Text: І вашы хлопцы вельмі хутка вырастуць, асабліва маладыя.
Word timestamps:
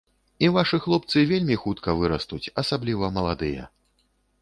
І 0.45 0.47
вашы 0.55 0.79
хлопцы 0.85 1.27
вельмі 1.33 1.59
хутка 1.65 1.97
вырастуць, 2.01 2.43
асабліва 2.65 3.15
маладыя. 3.19 3.73